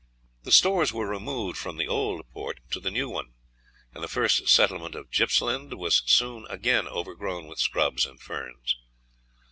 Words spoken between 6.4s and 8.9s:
again overgrown with scrub and ferns.